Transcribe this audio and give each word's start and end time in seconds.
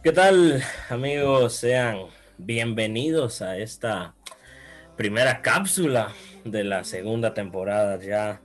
¿Qué 0.00 0.12
tal 0.12 0.62
amigos? 0.90 1.54
Sean 1.54 2.06
bienvenidos 2.38 3.42
a 3.42 3.58
esta 3.58 4.14
primera 4.96 5.42
cápsula 5.42 6.12
de 6.44 6.62
la 6.62 6.84
segunda 6.84 7.34
temporada 7.34 7.98
ya. 7.98 8.40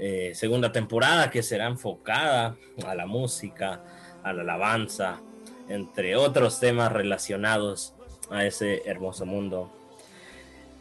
Eh, 0.00 0.32
segunda 0.34 0.72
temporada 0.72 1.30
que 1.30 1.44
será 1.44 1.68
enfocada 1.68 2.56
a 2.84 2.94
la 2.96 3.06
música, 3.06 3.84
a 4.24 4.32
la 4.32 4.42
alabanza, 4.42 5.20
entre 5.68 6.16
otros 6.16 6.58
temas 6.58 6.90
relacionados 6.90 7.94
a 8.28 8.44
ese 8.44 8.82
hermoso 8.84 9.26
mundo. 9.26 9.70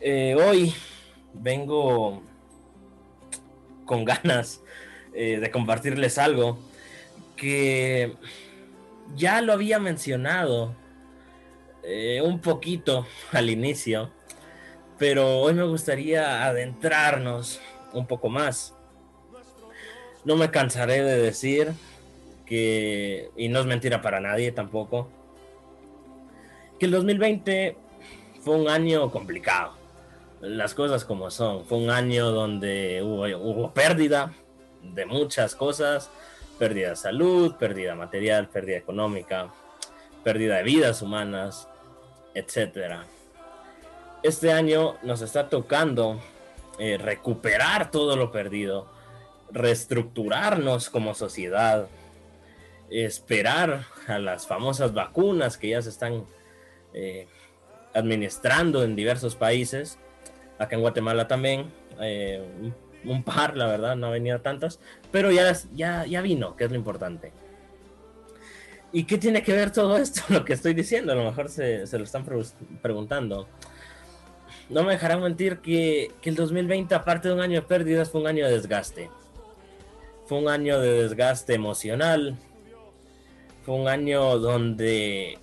Eh, 0.01 0.35
hoy 0.35 0.73
vengo 1.35 2.23
con 3.85 4.03
ganas 4.03 4.63
eh, 5.13 5.37
de 5.39 5.51
compartirles 5.51 6.17
algo 6.17 6.57
que 7.35 8.15
ya 9.13 9.41
lo 9.41 9.53
había 9.53 9.79
mencionado 9.79 10.75
eh, 11.83 12.21
un 12.23 12.39
poquito 12.39 13.05
al 13.31 13.49
inicio, 13.49 14.11
pero 14.97 15.39
hoy 15.39 15.53
me 15.53 15.63
gustaría 15.63 16.45
adentrarnos 16.45 17.61
un 17.93 18.07
poco 18.07 18.29
más. 18.29 18.73
No 20.23 20.35
me 20.35 20.49
cansaré 20.49 21.03
de 21.03 21.17
decir 21.17 21.73
que, 22.45 23.29
y 23.37 23.49
no 23.49 23.59
es 23.59 23.65
mentira 23.65 24.01
para 24.01 24.19
nadie 24.19 24.51
tampoco, 24.51 25.09
que 26.79 26.87
el 26.87 26.91
2020 26.91 27.77
fue 28.41 28.55
un 28.55 28.67
año 28.69 29.11
complicado. 29.11 29.73
Las 30.41 30.73
cosas 30.73 31.05
como 31.05 31.31
son. 31.31 31.65
Fue 31.65 31.77
un 31.77 31.89
año 31.89 32.31
donde 32.31 33.01
hubo, 33.01 33.25
hubo 33.37 33.73
pérdida 33.73 34.33
de 34.81 35.05
muchas 35.05 35.55
cosas, 35.55 36.11
pérdida 36.57 36.89
de 36.89 36.95
salud, 36.95 37.55
pérdida 37.55 37.95
material, 37.95 38.47
pérdida 38.49 38.77
económica, 38.77 39.49
pérdida 40.23 40.57
de 40.57 40.63
vidas 40.63 41.01
humanas, 41.01 41.67
etc. 42.33 43.01
Este 44.23 44.51
año 44.51 44.95
nos 45.03 45.21
está 45.21 45.49
tocando 45.49 46.19
eh, 46.79 46.97
recuperar 46.97 47.91
todo 47.91 48.15
lo 48.15 48.31
perdido, 48.31 48.87
reestructurarnos 49.51 50.89
como 50.89 51.13
sociedad, 51.13 51.87
esperar 52.89 53.85
a 54.07 54.19
las 54.19 54.47
famosas 54.47 54.93
vacunas 54.93 55.57
que 55.57 55.69
ya 55.69 55.81
se 55.81 55.89
están 55.89 56.25
eh, 56.93 57.27
administrando 57.93 58.83
en 58.83 58.95
diversos 58.95 59.35
países, 59.35 59.99
acá 60.59 60.75
en 60.75 60.81
Guatemala 60.81 61.27
también, 61.27 61.71
eh, 62.01 62.43
par, 63.23 63.57
la 63.57 63.67
verdad, 63.67 63.95
no 63.95 64.07
ha 64.07 64.11
venido 64.11 64.41
tantas, 64.41 64.79
pero 65.11 65.31
ya, 65.31 65.53
ya, 65.73 66.05
ya 66.05 66.21
vino, 66.21 66.55
que 66.55 66.65
es 66.65 66.71
lo 66.71 66.77
importante. 66.77 67.31
¿Y 68.91 69.03
qué 69.03 69.17
tiene 69.17 69.43
que 69.43 69.53
ver 69.53 69.71
todo 69.71 69.97
esto? 69.97 70.21
Lo 70.29 70.45
que 70.45 70.53
estoy 70.53 70.73
diciendo, 70.73 71.11
a 71.11 71.15
lo 71.15 71.25
mejor 71.25 71.49
se, 71.49 71.85
se 71.85 71.97
lo 71.97 72.05
están 72.05 72.25
preguntando. 72.81 73.47
No 74.69 74.83
me 74.83 74.93
dejarán 74.93 75.21
mentir 75.21 75.57
que, 75.57 76.11
que, 76.21 76.29
el 76.29 76.35
2020, 76.35 76.95
aparte 76.95 77.27
de 77.27 77.33
un 77.33 77.41
año 77.41 77.59
de 77.59 77.67
pérdidas, 77.67 78.09
fue 78.09 78.21
un 78.21 78.27
año 78.27 78.45
de 78.45 78.53
desgaste. 78.53 79.09
Fue 80.27 80.39
un 80.39 80.47
año 80.47 80.79
de 80.79 81.03
desgaste 81.03 81.53
emocional. 81.53 82.37
Fue 83.65 83.75
un 83.75 83.87
año 83.87 84.39
donde 84.39 85.39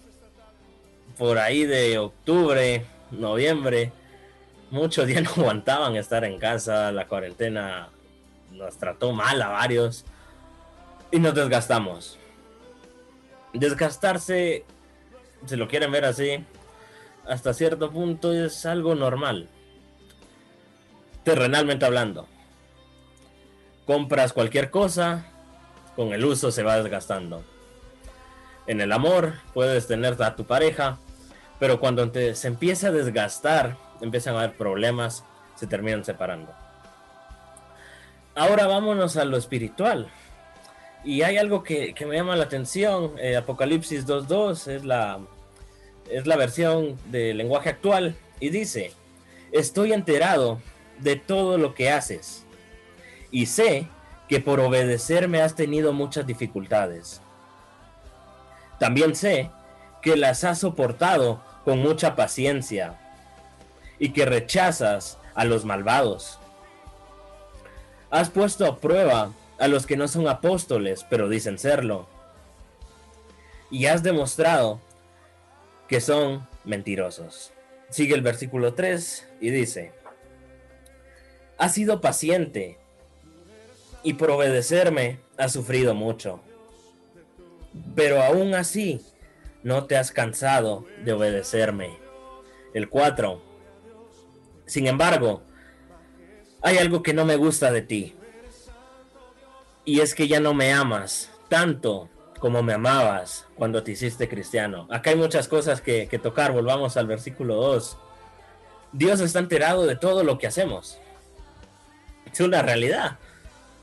por 1.18 1.38
ahí 1.38 1.64
de 1.64 1.98
octubre, 1.98 2.84
noviembre, 3.10 3.92
muchos 4.72 5.06
ya 5.08 5.20
no 5.20 5.30
aguantaban 5.30 5.94
estar 5.94 6.24
en 6.24 6.38
casa, 6.38 6.90
la 6.90 7.06
cuarentena 7.06 7.90
nos 8.50 8.76
trató 8.76 9.12
mal 9.12 9.40
a 9.40 9.48
varios 9.48 10.04
y 11.12 11.20
nos 11.20 11.34
desgastamos. 11.34 12.18
Desgastarse, 13.52 14.64
si 15.46 15.56
lo 15.56 15.68
quieren 15.68 15.92
ver 15.92 16.06
así, 16.06 16.44
hasta 17.28 17.52
cierto 17.52 17.90
punto 17.90 18.32
es 18.32 18.66
algo 18.66 18.94
normal, 18.94 19.48
terrenalmente 21.22 21.84
hablando. 21.84 22.26
Compras 23.86 24.32
cualquier 24.32 24.70
cosa, 24.70 25.26
con 25.96 26.14
el 26.14 26.24
uso 26.24 26.50
se 26.50 26.62
va 26.62 26.80
desgastando. 26.80 27.44
En 28.66 28.80
el 28.80 28.92
amor 28.92 29.34
puedes 29.52 29.86
tener 29.86 30.22
a 30.22 30.34
tu 30.34 30.44
pareja, 30.44 30.98
pero 31.58 31.78
cuando 31.78 32.10
te, 32.10 32.34
se 32.34 32.48
empieza 32.48 32.88
a 32.88 32.92
desgastar 32.92 33.76
empiezan 34.02 34.34
a 34.34 34.40
haber 34.40 34.56
problemas, 34.56 35.24
se 35.56 35.66
terminan 35.66 36.04
separando. 36.04 36.52
Ahora 38.34 38.66
vámonos 38.66 39.16
a 39.16 39.24
lo 39.24 39.36
espiritual. 39.36 40.08
Y 41.04 41.22
hay 41.22 41.36
algo 41.36 41.62
que, 41.62 41.94
me 42.06 42.16
llama 42.16 42.36
la 42.36 42.44
atención. 42.44 43.12
Eh, 43.18 43.36
Apocalipsis 43.36 44.06
2.2 44.06 44.68
es 44.68 44.84
la, 44.84 45.20
es 46.10 46.26
la 46.26 46.36
versión 46.36 46.96
del 47.06 47.38
lenguaje 47.38 47.70
actual. 47.70 48.16
Y 48.40 48.50
dice, 48.50 48.92
estoy 49.52 49.92
enterado 49.92 50.60
de 50.98 51.16
todo 51.16 51.58
lo 51.58 51.74
que 51.74 51.90
haces. 51.90 52.44
Y 53.30 53.46
sé 53.46 53.88
que 54.28 54.40
por 54.40 54.60
obedecerme 54.60 55.42
has 55.42 55.54
tenido 55.54 55.92
muchas 55.92 56.26
dificultades. 56.26 57.20
También 58.78 59.14
sé 59.14 59.50
que 60.00 60.16
las 60.16 60.44
has 60.44 60.60
soportado 60.60 61.42
con 61.64 61.80
mucha 61.80 62.16
paciencia 62.16 62.98
y 64.02 64.08
que 64.08 64.24
rechazas 64.24 65.16
a 65.32 65.44
los 65.44 65.64
malvados. 65.64 66.40
Has 68.10 68.30
puesto 68.30 68.66
a 68.66 68.78
prueba 68.78 69.32
a 69.60 69.68
los 69.68 69.86
que 69.86 69.96
no 69.96 70.08
son 70.08 70.26
apóstoles, 70.26 71.06
pero 71.08 71.28
dicen 71.28 71.56
serlo. 71.56 72.08
Y 73.70 73.86
has 73.86 74.02
demostrado 74.02 74.80
que 75.86 76.00
son 76.00 76.48
mentirosos. 76.64 77.52
Sigue 77.90 78.16
el 78.16 78.22
versículo 78.22 78.74
3 78.74 79.28
y 79.40 79.50
dice, 79.50 79.92
has 81.56 81.72
sido 81.72 82.00
paciente 82.00 82.78
y 84.02 84.14
por 84.14 84.32
obedecerme 84.32 85.20
has 85.36 85.52
sufrido 85.52 85.94
mucho. 85.94 86.40
Pero 87.94 88.20
aún 88.20 88.56
así 88.56 89.00
no 89.62 89.84
te 89.84 89.96
has 89.96 90.10
cansado 90.10 90.86
de 91.04 91.12
obedecerme. 91.12 91.96
El 92.74 92.88
4. 92.88 93.51
Sin 94.72 94.86
embargo, 94.86 95.42
hay 96.62 96.78
algo 96.78 97.02
que 97.02 97.12
no 97.12 97.26
me 97.26 97.36
gusta 97.36 97.70
de 97.70 97.82
ti. 97.82 98.16
Y 99.84 100.00
es 100.00 100.14
que 100.14 100.28
ya 100.28 100.40
no 100.40 100.54
me 100.54 100.72
amas 100.72 101.28
tanto 101.50 102.08
como 102.38 102.62
me 102.62 102.72
amabas 102.72 103.46
cuando 103.54 103.82
te 103.82 103.90
hiciste 103.90 104.30
cristiano. 104.30 104.88
Acá 104.90 105.10
hay 105.10 105.16
muchas 105.16 105.46
cosas 105.46 105.82
que, 105.82 106.08
tocar. 106.22 106.52
Volvamos 106.52 106.96
al 106.96 107.06
versículo 107.06 107.56
2. 107.56 107.98
Dios 108.92 109.20
está 109.20 109.40
enterado 109.40 109.84
de 109.84 109.94
todo 109.94 110.24
lo 110.24 110.38
que 110.38 110.46
hacemos. 110.46 110.96
Es 112.32 112.40
una 112.40 112.62
realidad. 112.62 113.18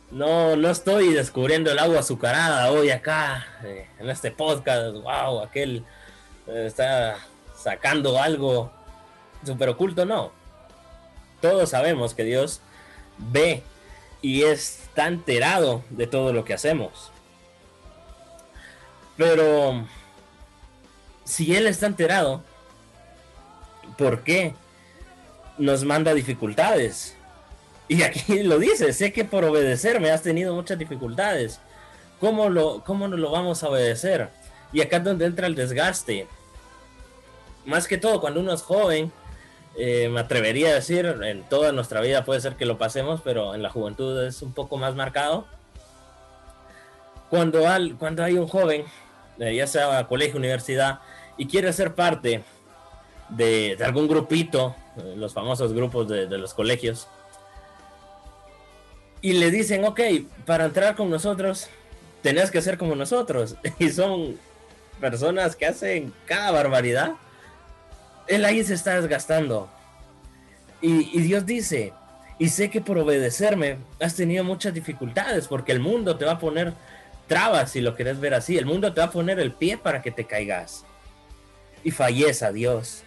No, 0.10 0.56
no 0.56 0.72
estoy 0.72 1.14
descubriendo 1.14 1.72
el 1.72 1.78
agua 1.78 2.00
azucarada 2.00 2.72
hoy 2.72 2.90
acá 2.90 3.46
eh, 3.64 3.88
en 4.00 4.10
este 4.10 4.32
podcast. 4.32 4.96
Wow, 4.96 5.42
aquel 5.42 5.86
eh, 6.48 6.64
está 6.66 7.20
sacando 7.56 8.20
algo 8.20 8.72
super 9.46 9.70
oculto. 9.70 10.04
No, 10.04 10.39
todos 11.42 11.70
sabemos 11.70 12.14
que 12.14 12.24
Dios 12.24 12.62
ve 13.18 13.64
y 14.22 14.44
está 14.44 15.08
enterado 15.08 15.84
de 15.90 16.08
todo 16.08 16.34
lo 16.34 16.46
que 16.46 16.54
hacemos. 16.54 17.12
Pero 19.18 19.86
si 21.24 21.56
Él 21.56 21.68
está 21.68 21.88
enterado, 21.88 22.44
¿por 23.98 24.24
qué 24.24 24.54
nos 25.58 25.84
manda 25.84 26.14
dificultades? 26.14 27.16
Y 27.88 28.04
aquí 28.04 28.44
lo 28.44 28.60
dice, 28.60 28.94
sé 28.94 29.12
que 29.12 29.26
por 29.26 29.44
obedecerme 29.44 30.12
has 30.12 30.24
tenido 30.24 30.56
muchas 30.56 30.80
dificultades. 30.80 31.60
¿Cómo, 32.20 32.50
lo, 32.50 32.84
¿Cómo 32.84 33.08
nos 33.08 33.20
lo 33.20 33.32
vamos 33.32 33.64
a 33.64 33.70
obedecer? 33.70 34.30
Y 34.72 34.82
acá 34.82 34.98
es 34.98 35.04
donde 35.04 35.26
entra 35.26 35.48
el 35.48 35.56
desgaste. 35.56 36.28
Más 37.66 37.88
que 37.88 37.98
todo, 37.98 38.22
cuando 38.22 38.40
uno 38.40 38.54
es 38.54 38.62
joven, 38.62 39.12
eh, 39.78 40.10
me 40.10 40.20
atrevería 40.20 40.70
a 40.70 40.74
decir, 40.74 41.06
en 41.06 41.44
toda 41.44 41.72
nuestra 41.72 42.02
vida 42.02 42.26
puede 42.26 42.42
ser 42.42 42.56
que 42.56 42.66
lo 42.66 42.78
pasemos, 42.78 43.22
pero 43.24 43.56
en 43.56 43.62
la 43.62 43.70
juventud 43.70 44.26
es 44.26 44.42
un 44.42 44.54
poco 44.54 44.78
más 44.78 44.96
marcado. 44.96 45.46
Cuando, 47.30 47.68
al, 47.68 47.96
cuando 47.98 48.24
hay 48.24 48.34
un 48.38 48.48
joven, 48.48 48.86
eh, 49.40 49.56
ya 49.56 49.68
sea 49.68 50.08
colegio, 50.08 50.38
universidad, 50.38 51.00
y 51.38 51.48
quiere 51.48 51.72
ser 51.72 51.96
parte 51.96 52.44
de, 53.30 53.78
algún 53.84 54.08
grupito, 54.08 54.76
eh, 54.98 55.14
los 55.16 55.34
famosos 55.34 55.74
grupos 55.74 56.08
de, 56.10 56.28
de 56.28 56.38
los 56.38 56.54
colegios, 56.54 57.08
y 59.22 59.34
le 59.34 59.52
dicen, 59.52 59.86
ok, 59.86 60.00
para 60.46 60.66
entrar 60.66 60.96
con 60.96 61.10
nosotros, 61.10 61.68
tenés 62.22 62.52
que 62.52 62.62
ser 62.62 62.78
como 62.78 62.96
nosotros. 62.96 63.56
Y 63.80 63.90
son 63.90 64.38
personas 65.00 65.56
que 65.56 65.66
hacen 65.66 66.14
cada 66.26 66.52
barbaridad 66.52 67.14
él 68.30 68.46
ahí 68.46 68.64
se 68.64 68.76
está 68.76 69.00
desgastando. 69.00 69.70
Y, 70.82 71.20
Dios 71.20 71.46
dice, 71.46 71.92
y 72.38 72.48
sé 72.50 72.70
que 72.70 72.80
por 72.80 72.98
obedecerme 72.98 73.78
has 74.00 74.16
tenido 74.16 74.46
muchas 74.46 74.74
dificultades, 74.74 75.48
porque 75.48 75.74
el 75.74 75.82
mundo 75.82 76.16
te 76.16 76.24
va 76.24 76.34
a 76.34 76.40
poner 76.40 76.74
trabas, 77.28 77.72
si 77.72 77.82
lo 77.82 77.96
quieres 77.96 78.20
ver 78.20 78.34
así. 78.34 78.58
El 78.58 78.66
mundo 78.66 78.94
te 78.94 79.02
va 79.02 79.08
a 79.08 79.12
poner 79.12 79.40
el 79.40 79.52
pie 79.52 79.78
para 79.78 80.02
que 80.02 80.12
te 80.12 80.26
caigas. 80.26 80.86
y 81.84 81.92
fallece 81.92 82.46
a 82.46 82.52
Dios. 82.52 83.04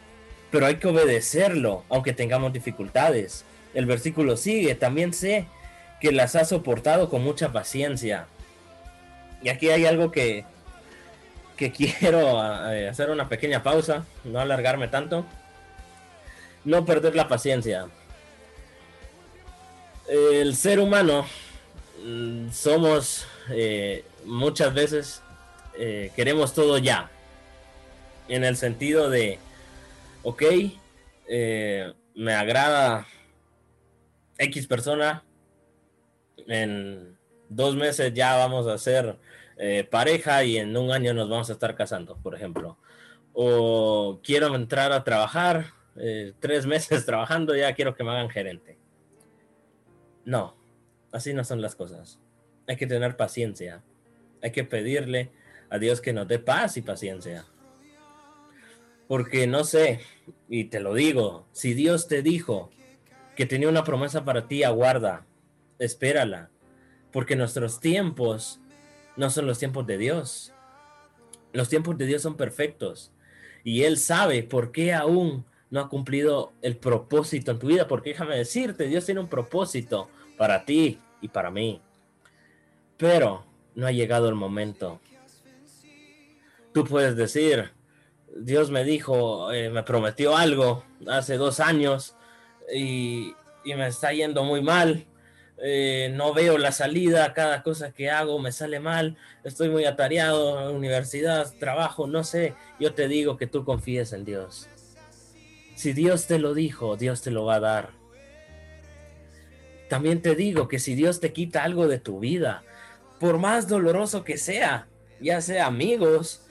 Pero 0.50 0.66
hay 0.66 0.76
que 0.76 0.88
obedecerlo, 0.88 1.84
aunque 1.88 2.12
tengamos 2.12 2.52
dificultades. 2.52 3.44
El 3.74 3.86
versículo 3.86 4.36
sigue, 4.36 4.74
también 4.74 5.12
sé 5.12 5.46
que 6.00 6.10
las 6.10 6.36
ha 6.36 6.44
soportado 6.44 7.08
con 7.08 7.22
mucha 7.22 7.52
paciencia. 7.52 8.26
Y 9.42 9.50
aquí 9.50 9.70
hay 9.70 9.86
algo 9.86 10.10
que, 10.10 10.44
quiero 11.70 12.42
eh, 12.72 12.88
hacer 12.88 13.10
una 13.10 13.28
pequeña 13.28 13.62
pausa, 13.62 14.04
no 14.24 14.40
alargarme 14.40 14.88
tanto. 14.88 15.24
No 16.64 16.84
perder 16.84 17.14
la 17.14 17.28
paciencia. 17.28 17.88
El 20.08 20.56
ser 20.56 20.80
humano 20.80 21.26
mm, 22.04 22.50
somos 22.50 23.26
eh, 23.50 24.04
muchas 24.24 24.72
veces 24.72 25.22
eh, 25.78 26.10
queremos 26.16 26.54
todo 26.54 26.78
ya. 26.78 27.10
En 28.28 28.44
el 28.44 28.56
sentido 28.56 29.10
de, 29.10 29.38
ok, 30.22 30.42
me 32.14 32.34
agrada 32.34 33.06
X 34.38 34.66
persona, 34.66 35.22
en 36.46 37.16
dos 37.48 37.76
meses 37.76 38.12
ya 38.14 38.36
vamos 38.36 38.66
a 38.66 38.78
ser 38.78 39.16
eh, 39.64 39.84
pareja 39.84 40.42
y 40.42 40.56
en 40.56 40.76
un 40.76 40.90
año 40.90 41.14
nos 41.14 41.30
vamos 41.30 41.48
a 41.48 41.52
estar 41.52 41.76
casando, 41.76 42.16
por 42.16 42.34
ejemplo. 42.34 42.78
O 43.32 44.18
quiero 44.20 44.52
entrar 44.56 44.90
a 44.90 45.04
trabajar, 45.04 45.66
eh, 45.94 46.32
tres 46.40 46.66
meses 46.74 47.06
trabajando, 47.06 47.54
ya 47.54 47.72
quiero 47.72 47.94
que 47.94 48.02
me 48.02 48.10
hagan 48.10 48.28
gerente. 48.28 48.76
No, 50.24 50.56
así 51.12 51.32
no 51.32 51.44
son 51.44 51.62
las 51.62 51.76
cosas. 51.76 52.18
Hay 52.66 52.74
que 52.74 52.88
tener 52.88 53.16
paciencia. 53.16 53.84
Hay 54.42 54.50
que 54.50 54.64
pedirle 54.64 55.30
a 55.70 55.78
Dios 55.78 56.00
que 56.00 56.12
nos 56.12 56.26
dé 56.26 56.40
paz 56.40 56.76
y 56.76 56.82
paciencia. 56.82 57.44
Porque 59.06 59.46
no 59.46 59.62
sé, 59.62 60.00
y 60.48 60.64
te 60.64 60.80
lo 60.80 60.92
digo, 60.92 61.46
si 61.52 61.72
Dios 61.72 62.08
te 62.08 62.22
dijo 62.22 62.72
que 63.36 63.46
tenía 63.46 63.68
una 63.68 63.84
promesa 63.84 64.24
para 64.24 64.48
ti, 64.48 64.64
aguarda, 64.64 65.24
espérala, 65.78 66.50
porque 67.12 67.36
nuestros 67.36 67.78
tiempos 67.78 68.61
no 69.16 69.30
son 69.30 69.46
los 69.46 69.58
tiempos 69.58 69.86
de 69.86 69.98
Dios. 69.98 70.52
Los 71.52 71.68
tiempos 71.68 71.98
de 71.98 72.06
Dios 72.06 72.22
son 72.22 72.36
perfectos 72.36 73.12
y 73.64 73.82
Él 73.82 73.98
sabe 73.98 74.42
por 74.42 74.72
qué 74.72 74.92
aún 74.92 75.44
no 75.70 75.80
ha 75.80 75.88
cumplido 75.88 76.52
el 76.62 76.76
propósito 76.76 77.50
en 77.50 77.58
tu 77.58 77.66
vida, 77.68 77.88
porque 77.88 78.10
déjame 78.10 78.36
decirte, 78.36 78.86
Dios 78.86 79.06
tiene 79.06 79.20
un 79.20 79.28
propósito 79.28 80.08
para 80.36 80.64
ti 80.64 80.98
y 81.20 81.28
para 81.28 81.50
mí, 81.50 81.80
pero 82.96 83.44
no 83.74 83.86
ha 83.86 83.92
llegado 83.92 84.28
el 84.28 84.34
momento. 84.34 85.00
Tú 86.74 86.84
puedes 86.84 87.16
decir, 87.16 87.70
Dios 88.34 88.70
me 88.70 88.84
dijo, 88.84 89.52
eh, 89.52 89.70
me 89.70 89.82
prometió 89.82 90.36
algo 90.36 90.84
hace 91.06 91.36
dos 91.36 91.60
años 91.60 92.16
y, 92.74 93.34
y 93.64 93.74
me 93.74 93.86
está 93.86 94.12
yendo 94.12 94.44
muy 94.44 94.62
mal 94.62 95.06
eh, 95.64 96.10
no 96.12 96.34
veo 96.34 96.58
la 96.58 96.72
salida, 96.72 97.32
cada 97.34 97.62
cosa 97.62 97.92
que 97.92 98.10
hago 98.10 98.40
me 98.40 98.50
sale 98.50 98.80
mal, 98.80 99.16
estoy 99.44 99.68
muy 99.68 99.84
atareado, 99.84 100.72
universidad, 100.72 101.54
trabajo, 101.60 102.08
no 102.08 102.24
sé, 102.24 102.54
yo 102.80 102.94
te 102.94 103.06
digo 103.06 103.36
que 103.36 103.46
tú 103.46 103.64
confíes 103.64 104.12
en 104.12 104.24
Dios. 104.24 104.68
Si 105.76 105.92
Dios 105.92 106.26
te 106.26 106.40
lo 106.40 106.52
dijo, 106.52 106.96
Dios 106.96 107.22
te 107.22 107.30
lo 107.30 107.44
va 107.44 107.56
a 107.56 107.60
dar. 107.60 107.90
También 109.88 110.20
te 110.20 110.34
digo 110.34 110.66
que 110.66 110.80
si 110.80 110.96
Dios 110.96 111.20
te 111.20 111.32
quita 111.32 111.62
algo 111.62 111.86
de 111.86 112.00
tu 112.00 112.18
vida, 112.18 112.64
por 113.20 113.38
más 113.38 113.68
doloroso 113.68 114.24
que 114.24 114.38
sea, 114.38 114.88
ya 115.20 115.40
sea 115.40 115.66
amigos, 115.66 116.42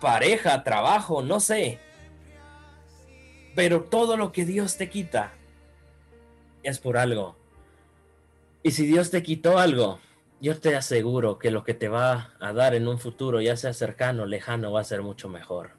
pareja, 0.00 0.64
trabajo, 0.64 1.22
no 1.22 1.40
sé, 1.40 1.78
pero 3.54 3.82
todo 3.82 4.16
lo 4.16 4.32
que 4.32 4.46
Dios 4.46 4.78
te 4.78 4.88
quita 4.88 5.34
es 6.62 6.78
por 6.78 6.96
algo 6.96 7.41
y 8.62 8.70
si 8.70 8.86
Dios 8.86 9.10
te 9.10 9.22
quitó 9.22 9.58
algo, 9.58 9.98
yo 10.40 10.58
te 10.58 10.74
aseguro 10.76 11.38
que 11.38 11.50
lo 11.50 11.64
que 11.64 11.74
te 11.74 11.88
va 11.88 12.34
a 12.40 12.52
dar 12.52 12.74
en 12.74 12.86
un 12.88 12.98
futuro, 12.98 13.40
ya 13.40 13.56
sea 13.56 13.72
cercano 13.72 14.22
o 14.22 14.26
lejano, 14.26 14.72
va 14.72 14.80
a 14.80 14.84
ser 14.84 15.02
mucho 15.02 15.28
mejor. 15.28 15.70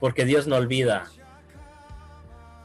Porque 0.00 0.24
Dios 0.24 0.46
no 0.46 0.56
olvida. 0.56 1.10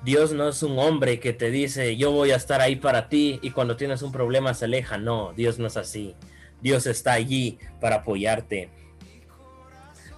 Dios 0.03 0.31
no 0.31 0.47
es 0.47 0.63
un 0.63 0.79
hombre 0.79 1.19
que 1.19 1.33
te 1.33 1.51
dice, 1.51 1.97
yo 1.97 2.11
voy 2.11 2.31
a 2.31 2.37
estar 2.37 2.61
ahí 2.61 2.77
para 2.77 3.09
ti 3.09 3.39
y 3.41 3.51
cuando 3.51 3.75
tienes 3.75 4.01
un 4.01 4.11
problema 4.13 4.53
se 4.53 4.65
aleja. 4.65 4.97
No, 4.97 5.33
Dios 5.33 5.59
no 5.59 5.67
es 5.67 5.75
así. 5.75 6.15
Dios 6.61 6.85
está 6.85 7.13
allí 7.13 7.59
para 7.81 7.97
apoyarte. 7.97 8.69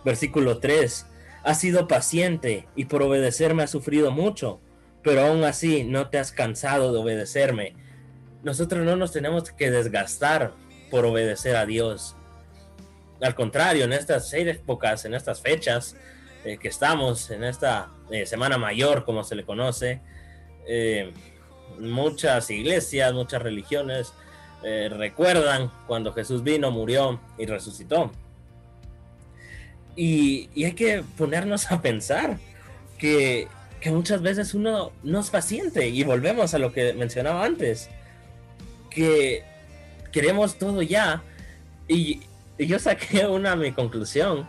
Versículo 0.06 0.59
3. 0.59 1.07
Has 1.44 1.59
sido 1.59 1.88
paciente 1.88 2.68
y 2.75 2.86
por 2.86 3.01
obedecerme 3.01 3.63
has 3.63 3.71
sufrido 3.71 4.12
mucho, 4.12 4.59
pero 5.01 5.25
aún 5.25 5.44
así 5.44 5.83
no 5.83 6.09
te 6.09 6.19
has 6.19 6.31
cansado 6.31 6.94
de 6.94 7.00
obedecerme 7.00 7.75
nosotros 8.43 8.85
no 8.85 8.95
nos 8.95 9.11
tenemos 9.11 9.51
que 9.51 9.69
desgastar 9.71 10.53
por 10.89 11.05
obedecer 11.05 11.55
a 11.55 11.65
Dios. 11.65 12.15
Al 13.21 13.35
contrario, 13.35 13.85
en 13.85 13.93
estas 13.93 14.29
seis 14.29 14.47
épocas, 14.47 15.05
en 15.05 15.13
estas 15.13 15.41
fechas 15.41 15.95
eh, 16.43 16.57
que 16.57 16.67
estamos, 16.67 17.29
en 17.29 17.43
esta 17.43 17.89
eh, 18.09 18.25
Semana 18.25 18.57
Mayor, 18.57 19.05
como 19.05 19.23
se 19.23 19.35
le 19.35 19.45
conoce, 19.45 20.01
eh, 20.67 21.13
muchas 21.79 22.49
iglesias, 22.49 23.13
muchas 23.13 23.41
religiones 23.41 24.13
recuerdan 24.63 25.71
cuando 25.88 26.13
Jesús 26.13 26.43
vino, 26.43 26.69
murió 26.69 27.19
y 27.39 27.47
resucitó. 27.47 28.11
Y, 29.95 30.51
hay 30.63 30.73
que 30.73 31.03
ponernos 31.17 31.71
a 31.71 31.81
pensar 31.81 32.38
que, 32.99 33.47
que 33.79 33.89
muchas 33.89 34.21
veces 34.21 34.53
uno 34.53 34.91
no 35.01 35.19
es 35.19 35.31
paciente 35.31 35.89
y 35.89 36.03
volvemos 36.03 36.53
a 36.53 36.59
lo 36.59 36.71
que 36.71 36.93
mencionaba 36.93 37.43
antes 37.43 37.89
que 38.91 39.43
queremos 40.11 40.57
todo 40.57 40.81
ya. 40.83 41.23
Y, 41.88 42.21
yo 42.59 42.77
saqué 42.77 43.25
una 43.27 43.55
mi 43.55 43.71
conclusión 43.71 44.47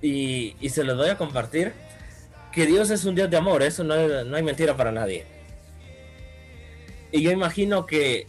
y, 0.00 0.54
se 0.68 0.84
lo 0.84 0.94
doy 0.94 1.10
a 1.10 1.18
compartir. 1.18 1.72
Que 2.52 2.66
Dios 2.66 2.90
es 2.90 3.04
un 3.04 3.16
Dios 3.16 3.28
de 3.28 3.36
amor, 3.36 3.64
eso 3.64 3.82
no, 3.82 3.96
no 4.24 4.36
hay 4.36 4.42
mentira 4.44 4.76
para 4.76 4.92
nadie. 4.92 5.26
Y 7.10 7.20
yo 7.20 7.32
imagino 7.32 7.84
que, 7.84 8.28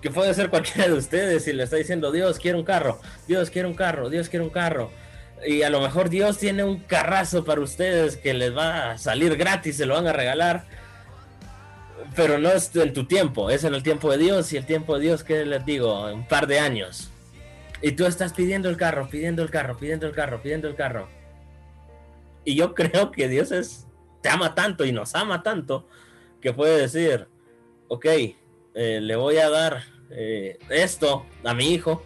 que 0.00 0.10
puede 0.10 0.32
ser 0.32 0.48
cualquiera 0.48 0.88
de 0.88 0.94
ustedes 0.94 1.46
y 1.46 1.52
le 1.52 1.64
está 1.64 1.76
diciendo, 1.76 2.10
Dios 2.10 2.38
quiere 2.38 2.56
un 2.56 2.64
carro, 2.64 3.00
Dios 3.28 3.50
quiere 3.50 3.68
un 3.68 3.74
carro, 3.74 4.08
Dios 4.08 4.30
quiere 4.30 4.44
un 4.44 4.50
carro. 4.50 4.90
Y 5.46 5.62
a 5.62 5.70
lo 5.70 5.80
mejor 5.80 6.08
Dios 6.08 6.38
tiene 6.38 6.64
un 6.64 6.80
carrazo 6.80 7.44
para 7.44 7.60
ustedes 7.60 8.16
que 8.16 8.32
les 8.32 8.56
va 8.56 8.92
a 8.92 8.98
salir 8.98 9.36
gratis, 9.36 9.76
se 9.76 9.84
lo 9.84 9.94
van 9.94 10.06
a 10.06 10.12
regalar 10.12 10.64
pero 12.14 12.38
no 12.38 12.50
es 12.50 12.74
en 12.76 12.92
tu 12.92 13.06
tiempo, 13.06 13.50
es 13.50 13.64
en 13.64 13.74
el 13.74 13.82
tiempo 13.82 14.10
de 14.10 14.18
Dios 14.18 14.52
y 14.52 14.56
el 14.56 14.66
tiempo 14.66 14.96
de 14.96 15.04
Dios, 15.04 15.24
¿qué 15.24 15.44
les 15.44 15.64
digo? 15.64 16.06
Un 16.12 16.26
par 16.26 16.46
de 16.46 16.58
años. 16.58 17.10
Y 17.80 17.92
tú 17.92 18.06
estás 18.06 18.32
pidiendo 18.32 18.68
el 18.68 18.76
carro, 18.76 19.08
pidiendo 19.08 19.42
el 19.42 19.50
carro, 19.50 19.76
pidiendo 19.76 20.06
el 20.06 20.12
carro, 20.12 20.40
pidiendo 20.42 20.68
el 20.68 20.76
carro. 20.76 21.08
Y 22.44 22.54
yo 22.54 22.74
creo 22.76 23.10
que 23.10 23.28
Dios 23.28 23.52
es, 23.52 23.86
te 24.20 24.28
ama 24.28 24.54
tanto 24.54 24.84
y 24.84 24.92
nos 24.92 25.14
ama 25.14 25.42
tanto 25.42 25.86
que 26.40 26.52
puede 26.52 26.80
decir, 26.80 27.28
ok, 27.88 28.06
eh, 28.74 29.00
le 29.00 29.16
voy 29.16 29.36
a 29.38 29.48
dar 29.48 29.84
eh, 30.10 30.58
esto 30.70 31.26
a 31.44 31.54
mi 31.54 31.72
hijo. 31.72 32.02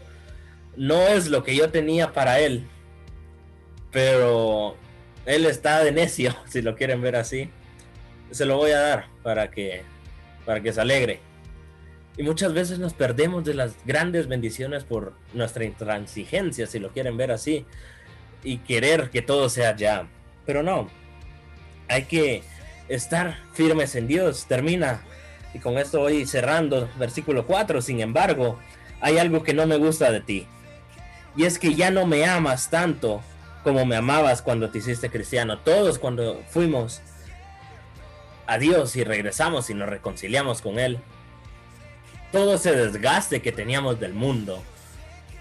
No 0.76 1.00
es 1.08 1.28
lo 1.28 1.42
que 1.42 1.56
yo 1.56 1.70
tenía 1.70 2.12
para 2.12 2.38
él, 2.40 2.66
pero 3.90 4.76
él 5.25 5.46
está 5.46 5.82
de 5.82 5.92
necio, 5.92 6.34
si 6.46 6.62
lo 6.62 6.75
quieren 6.75 7.00
ver 7.00 7.16
así. 7.16 7.50
Se 8.30 8.44
lo 8.44 8.56
voy 8.56 8.72
a 8.72 8.80
dar 8.80 9.08
para 9.22 9.50
que 9.50 9.84
para 10.47 10.62
que 10.62 10.73
se 10.73 10.81
alegre. 10.81 11.21
Y 12.17 12.23
muchas 12.23 12.55
veces 12.55 12.79
nos 12.79 12.95
perdemos 12.95 13.45
de 13.45 13.53
las 13.53 13.75
grandes 13.85 14.26
bendiciones 14.26 14.85
por 14.85 15.12
nuestra 15.35 15.65
intransigencia, 15.65 16.67
si 16.67 16.79
lo 16.79 16.91
quieren 16.91 17.19
ver 17.19 17.31
así, 17.31 17.67
y 18.43 18.59
querer 18.59 19.11
que 19.11 19.21
todo 19.21 19.50
sea 19.50 19.76
ya. 19.76 20.09
Pero 20.47 20.62
no, 20.62 20.88
hay 21.88 22.05
que 22.05 22.43
estar 22.88 23.37
firmes 23.53 23.95
en 23.97 24.07
Dios. 24.09 24.47
Termina, 24.47 25.03
y 25.53 25.59
con 25.59 25.76
esto 25.76 26.00
voy 26.00 26.25
cerrando, 26.25 26.88
versículo 26.99 27.47
4, 27.47 27.83
sin 27.83 28.00
embargo, 28.00 28.59
hay 29.00 29.19
algo 29.19 29.43
que 29.43 29.53
no 29.53 29.67
me 29.67 29.76
gusta 29.76 30.11
de 30.11 30.21
ti. 30.21 30.47
Y 31.37 31.45
es 31.45 31.59
que 31.59 31.75
ya 31.75 31.91
no 31.91 32.07
me 32.07 32.25
amas 32.25 32.71
tanto 32.71 33.21
como 33.62 33.85
me 33.85 33.97
amabas 33.97 34.41
cuando 34.41 34.71
te 34.71 34.79
hiciste 34.79 35.11
cristiano. 35.11 35.59
Todos 35.59 35.99
cuando 35.99 36.41
fuimos 36.49 37.03
a 38.47 38.59
Dios 38.59 38.97
y 38.97 39.05
regresamos 39.05 39.71
y 39.71 39.75
nos 39.75 39.88
reconciliamos 39.88 40.62
con 40.62 40.79
Él, 40.79 40.99
todo 42.33 42.55
ese 42.55 42.75
desgaste 42.75 43.41
que 43.41 43.53
teníamos 43.53 44.00
del 44.00 44.12
mundo 44.12 44.62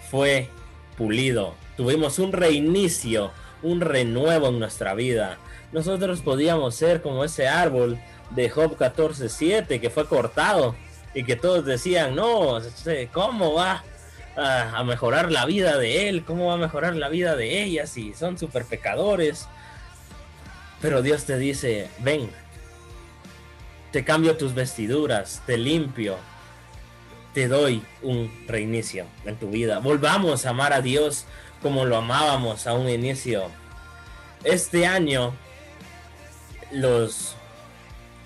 fue 0.09 0.49
pulido. 0.97 1.55
Tuvimos 1.77 2.19
un 2.19 2.31
reinicio, 2.31 3.31
un 3.63 3.81
renuevo 3.81 4.49
en 4.49 4.59
nuestra 4.59 4.93
vida. 4.93 5.37
Nosotros 5.71 6.21
podíamos 6.21 6.75
ser 6.75 7.01
como 7.01 7.23
ese 7.23 7.47
árbol 7.47 7.99
de 8.31 8.49
Job 8.49 8.77
14.7 8.77 9.79
que 9.79 9.89
fue 9.89 10.07
cortado 10.07 10.75
y 11.13 11.23
que 11.23 11.35
todos 11.35 11.65
decían, 11.65 12.15
no, 12.15 12.59
¿cómo 13.11 13.53
va 13.53 13.83
a, 14.35 14.83
mejorar 14.83 15.31
la 15.31 15.45
vida 15.45 15.77
de 15.77 16.09
él? 16.09 16.23
¿Cómo 16.25 16.47
va 16.47 16.55
a 16.55 16.57
mejorar 16.57 16.95
la 16.95 17.09
vida 17.09 17.35
de 17.35 17.63
ella 17.63 17.87
si 17.87 18.13
son 18.13 18.37
super 18.37 18.65
pecadores? 18.65 19.47
Pero 20.81 21.01
Dios 21.01 21.25
te 21.25 21.37
dice, 21.37 21.89
ven, 21.99 22.29
te 23.95 24.03
cambio 24.03 24.35
tus 24.35 24.53
vestiduras, 24.53 25.41
te 25.45 25.57
limpio, 25.57 26.17
te 27.33 27.47
doy 27.47 27.81
un 28.01 28.29
reinicio 28.45 29.05
en 29.23 29.37
tu 29.37 29.49
vida. 29.49 29.79
Volvamos 29.79 30.45
a 30.45 30.49
amar 30.49 30.73
a 30.73 30.81
Dios 30.81 31.23
como 31.61 31.85
lo 31.85 31.95
amábamos 31.95 32.67
a 32.67 32.73
un 32.73 32.89
inicio. 32.89 33.45
Este 34.43 34.85
año, 34.85 35.33
los 36.73 37.37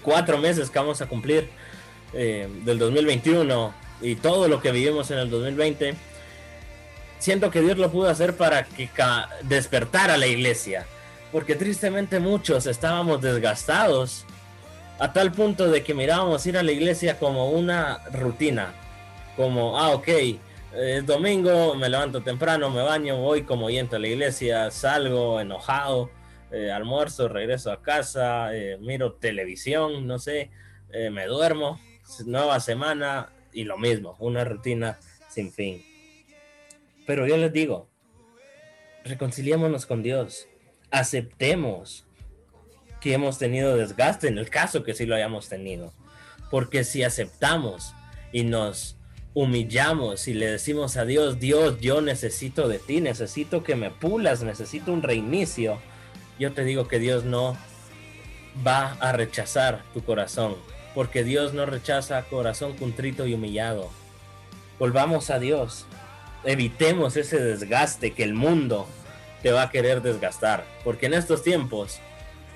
cuatro 0.02 0.40
meses 0.40 0.72
que 0.72 0.80
vamos 0.80 1.04
a 1.04 1.06
cumplir 1.06 1.52
eh, 2.14 2.50
del 2.66 2.80
2021 2.80 3.72
y 4.02 4.16
todo 4.16 4.48
lo 4.48 4.64
que 4.64 4.72
vivimos 4.72 5.12
en 5.12 5.20
el 5.20 5.30
2020, 5.30 5.94
siento 7.20 7.52
que 7.52 7.62
Dios 7.62 7.78
lo 7.78 7.92
pudo 7.92 8.10
hacer 8.10 8.36
para 8.36 8.64
que 8.64 8.90
despertara 9.44 10.18
la 10.18 10.26
iglesia. 10.26 10.88
Porque 11.32 11.54
tristemente 11.54 12.20
muchos 12.20 12.66
estábamos 12.66 13.22
desgastados 13.22 14.26
a 15.00 15.14
tal 15.14 15.32
punto 15.32 15.72
de 15.72 15.82
que 15.82 15.94
mirábamos 15.94 16.46
ir 16.46 16.58
a 16.58 16.64
la 16.64 16.74
iglesia 16.74 17.18
como 17.18 17.52
una 17.52 18.00
rutina. 18.12 18.74
Como, 19.38 19.80
ah, 19.80 19.92
ok, 19.92 20.10
es 20.76 21.06
domingo, 21.06 21.74
me 21.76 21.88
levanto 21.88 22.22
temprano, 22.22 22.70
me 22.70 22.82
baño, 22.82 23.18
voy 23.18 23.44
como 23.44 23.70
yendo 23.70 23.96
a 23.96 24.00
la 24.00 24.08
iglesia, 24.10 24.70
salgo 24.72 25.40
enojado, 25.40 26.10
eh, 26.52 26.70
almuerzo, 26.70 27.30
regreso 27.30 27.72
a 27.72 27.82
casa, 27.82 28.54
eh, 28.54 28.78
miro 28.82 29.14
televisión, 29.14 30.06
no 30.06 30.20
sé, 30.20 30.52
eh, 30.92 31.10
me 31.10 31.28
duermo, 31.28 31.80
nueva 32.26 32.60
semana 32.60 33.32
y 33.54 33.64
lo 33.64 33.78
mismo, 33.78 34.18
una 34.20 34.44
rutina 34.44 35.00
sin 35.30 35.54
fin. 35.54 35.82
Pero 37.08 37.26
yo 37.26 37.38
les 37.38 37.54
digo, 37.54 37.88
reconciliémonos 39.06 39.86
con 39.86 40.04
Dios, 40.04 40.48
aceptemos 40.92 42.06
que 43.02 43.14
hemos 43.14 43.38
tenido 43.38 43.78
desgaste 43.78 44.28
en 44.28 44.38
el 44.38 44.50
caso 44.50 44.84
que 44.84 44.94
sí 44.94 45.06
lo 45.06 45.16
hayamos 45.16 45.50
tenido, 45.50 45.94
porque 46.52 46.84
si 46.84 47.04
aceptamos 47.04 47.94
y 48.32 48.44
nos 48.44 48.98
humillamos 49.34 50.28
y 50.28 50.34
le 50.34 50.48
decimos 50.48 50.98
a 50.98 51.06
Dios, 51.06 51.40
Dios, 51.40 51.80
yo 51.80 52.02
necesito 52.02 52.68
de 52.68 52.80
ti, 52.80 53.02
necesito 53.02 53.64
que 53.64 53.76
me 53.76 53.92
pulas, 53.92 54.42
necesito 54.44 54.92
un 54.92 55.04
reinicio, 55.04 55.80
yo 56.40 56.52
te 56.54 56.64
digo 56.64 56.88
que 56.88 57.00
Dios 57.00 57.24
no 57.24 57.58
va 58.66 58.98
a 59.00 59.12
rechazar 59.12 59.84
tu 59.94 60.04
corazón, 60.04 60.56
porque 60.96 61.24
Dios 61.24 61.54
no 61.54 61.66
rechaza 61.66 62.24
corazón 62.24 62.76
contrito 62.76 63.28
y 63.28 63.34
humillado. 63.34 63.90
Volvamos 64.80 65.30
a 65.30 65.40
Dios, 65.40 65.86
evitemos 66.44 67.16
ese 67.16 67.40
desgaste 67.40 68.12
que 68.12 68.24
el 68.24 68.34
mundo 68.34 68.88
te 69.44 69.52
va 69.52 69.64
a 69.64 69.70
querer 69.70 70.02
desgastar, 70.02 70.66
porque 70.84 71.06
en 71.06 71.14
estos 71.14 71.44
tiempos 71.44 72.00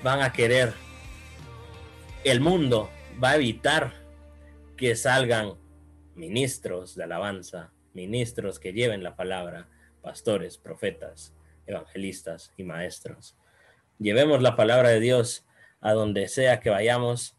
van 0.04 0.20
a 0.20 0.34
querer, 0.34 0.74
el 2.24 2.42
mundo 2.42 2.90
va 3.22 3.30
a 3.30 3.36
evitar 3.36 3.94
que 4.76 4.96
salgan 4.96 5.54
ministros 6.14 6.94
de 6.94 7.04
alabanza, 7.04 7.72
ministros 7.94 8.58
que 8.60 8.74
lleven 8.74 9.02
la 9.02 9.16
palabra, 9.16 9.70
pastores, 10.02 10.58
profetas, 10.58 11.34
evangelistas 11.66 12.52
y 12.58 12.64
maestros. 12.64 13.38
Llevemos 13.98 14.42
la 14.42 14.56
palabra 14.56 14.90
de 14.90 15.00
Dios 15.00 15.46
a 15.80 15.94
donde 15.94 16.28
sea 16.28 16.60
que 16.60 16.68
vayamos, 16.68 17.38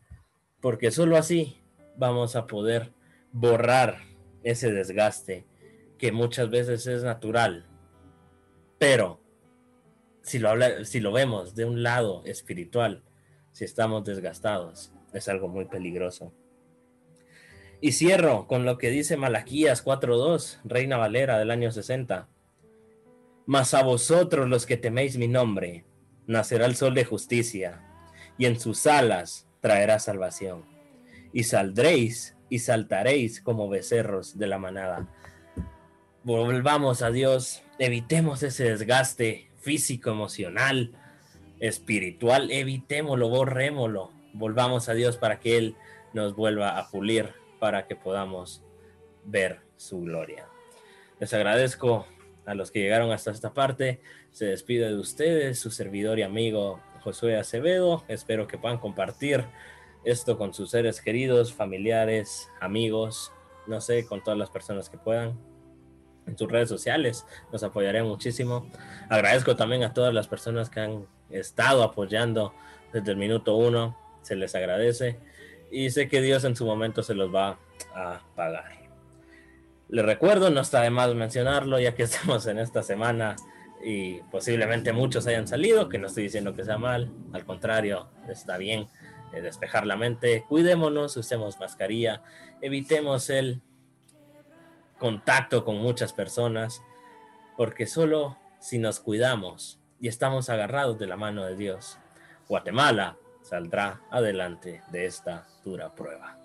porque 0.59 0.89
sólo 0.89 1.17
así 1.17 1.61
vamos 1.97 2.35
a 2.35 2.47
poder 2.47 2.93
borrar 3.31 3.99
ese 4.43 4.71
desgaste 4.71 5.45
que 5.99 6.11
muchas 6.11 6.49
veces 6.49 6.87
es 6.87 7.03
natural. 7.03 7.67
Pero 8.79 9.21
si 10.25 10.39
lo, 10.39 10.55
si 10.85 10.99
lo 10.99 11.11
vemos 11.11 11.53
de 11.53 11.65
un 11.65 11.83
lado 11.83 12.23
espiritual, 12.25 13.03
si 13.51 13.63
estamos 13.63 14.03
desgastados, 14.03 14.91
es 15.13 15.29
algo 15.29 15.47
muy 15.47 15.65
peligroso. 15.65 16.33
Y 17.79 17.91
cierro 17.91 18.47
con 18.47 18.65
lo 18.65 18.79
que 18.79 18.89
dice 18.89 19.17
Malaquías 19.17 19.85
4.2, 19.85 20.61
Reina 20.63 20.97
Valera 20.97 21.37
del 21.37 21.51
año 21.51 21.71
60. 21.71 22.27
Mas 23.45 23.75
a 23.75 23.83
vosotros 23.83 24.49
los 24.49 24.65
que 24.65 24.77
teméis 24.77 25.17
mi 25.17 25.27
nombre, 25.27 25.85
nacerá 26.25 26.65
el 26.65 26.75
sol 26.75 26.95
de 26.95 27.05
justicia, 27.05 27.83
y 28.39 28.47
en 28.47 28.59
sus 28.59 28.87
alas 28.87 29.47
traerá 29.61 29.99
salvación. 29.99 30.65
Y 31.33 31.43
saldréis 31.43 32.35
y 32.49 32.59
saltaréis 32.59 33.41
como 33.41 33.69
becerros 33.69 34.39
de 34.39 34.47
la 34.47 34.57
manada. 34.57 35.07
Volvamos 36.23 37.03
a 37.03 37.11
Dios, 37.11 37.61
evitemos 37.77 38.41
ese 38.41 38.63
desgaste 38.63 39.51
físico, 39.65 40.11
emocional, 40.11 40.91
espiritual, 41.59 42.51
evitémoslo, 42.51 43.29
borrémoslo. 43.29 44.11
Volvamos 44.33 44.89
a 44.89 44.93
Dios 44.93 45.17
para 45.17 45.39
que 45.39 45.57
Él 45.57 45.75
nos 46.13 46.35
vuelva 46.35 46.77
a 46.77 46.91
pulir 46.91 47.33
para 47.59 47.87
que 47.87 47.95
podamos 47.95 48.63
ver 49.23 49.61
su 49.75 50.01
gloria. 50.01 50.47
Les 51.19 51.33
agradezco 51.33 52.05
a 52.45 52.53
los 52.53 52.69
que 52.69 52.81
llegaron 52.81 53.11
hasta 53.11 53.31
esta 53.31 53.55
parte. 53.55 54.01
Se 54.31 54.45
despide 54.45 54.89
de 54.89 54.99
ustedes, 54.99 55.57
su 55.57 55.71
servidor 55.71 56.19
y 56.19 56.21
amigo 56.21 56.79
Josué 57.01 57.35
Acevedo. 57.35 58.03
Espero 58.07 58.45
que 58.45 58.59
puedan 58.59 58.77
compartir 58.77 59.45
esto 60.03 60.37
con 60.37 60.53
sus 60.53 60.69
seres 60.69 61.01
queridos, 61.01 61.53
familiares, 61.53 62.49
amigos, 62.61 63.31
no 63.65 63.81
sé, 63.81 64.05
con 64.05 64.23
todas 64.23 64.37
las 64.37 64.51
personas 64.51 64.89
que 64.91 64.99
puedan. 64.99 65.54
En 66.27 66.37
sus 66.37 66.51
redes 66.51 66.69
sociales 66.69 67.25
nos 67.51 67.63
apoyaré 67.63 68.03
muchísimo. 68.03 68.69
Agradezco 69.09 69.55
también 69.55 69.83
a 69.83 69.93
todas 69.93 70.13
las 70.13 70.27
personas 70.27 70.69
que 70.69 70.79
han 70.79 71.05
estado 71.29 71.83
apoyando 71.83 72.53
desde 72.93 73.11
el 73.11 73.17
minuto 73.17 73.55
uno. 73.55 73.97
Se 74.21 74.35
les 74.35 74.55
agradece 74.55 75.19
y 75.71 75.89
sé 75.89 76.07
que 76.07 76.21
Dios 76.21 76.43
en 76.43 76.55
su 76.55 76.65
momento 76.65 77.03
se 77.03 77.13
los 77.13 77.33
va 77.33 77.59
a 77.93 78.21
pagar. 78.35 78.71
Les 79.87 80.03
recuerdo, 80.03 80.49
no 80.49 80.61
está 80.61 80.81
de 80.81 80.89
más 80.89 81.13
mencionarlo, 81.13 81.79
ya 81.79 81.93
que 81.93 82.03
estamos 82.03 82.47
en 82.47 82.59
esta 82.59 82.81
semana 82.83 83.35
y 83.83 84.21
posiblemente 84.31 84.93
muchos 84.93 85.27
hayan 85.27 85.47
salido, 85.47 85.89
que 85.89 85.99
no 85.99 86.07
estoy 86.07 86.23
diciendo 86.23 86.55
que 86.55 86.65
sea 86.65 86.77
mal, 86.77 87.11
al 87.33 87.45
contrario, 87.45 88.07
está 88.27 88.57
bien 88.57 88.87
eh, 89.33 89.41
despejar 89.41 89.85
la 89.85 89.95
mente, 89.95 90.43
cuidémonos, 90.47 91.15
usemos 91.17 91.59
mascarilla, 91.59 92.23
evitemos 92.61 93.29
el 93.29 93.61
contacto 94.97 95.65
con 95.65 95.77
muchas 95.77 96.13
personas, 96.13 96.81
porque 97.57 97.85
solo 97.85 98.37
si 98.59 98.77
nos 98.79 98.99
cuidamos 98.99 99.79
y 99.99 100.07
estamos 100.07 100.49
agarrados 100.49 100.97
de 100.99 101.07
la 101.07 101.17
mano 101.17 101.45
de 101.45 101.55
Dios, 101.55 101.97
Guatemala 102.47 103.17
saldrá 103.41 104.01
adelante 104.11 104.81
de 104.91 105.05
esta 105.05 105.47
dura 105.63 105.93
prueba. 105.93 106.37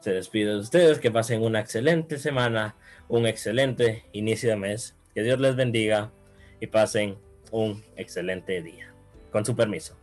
Se 0.00 0.12
despide 0.12 0.50
de 0.50 0.58
ustedes, 0.58 0.98
que 0.98 1.10
pasen 1.10 1.42
una 1.42 1.60
excelente 1.60 2.18
semana, 2.18 2.76
un 3.08 3.26
excelente 3.26 4.04
inicio 4.12 4.50
de 4.50 4.56
mes, 4.56 4.94
que 5.14 5.22
Dios 5.22 5.40
les 5.40 5.56
bendiga 5.56 6.12
y 6.60 6.66
pasen 6.66 7.18
un 7.50 7.84
excelente 7.96 8.62
día. 8.62 8.92
Con 9.32 9.44
su 9.44 9.56
permiso. 9.56 9.96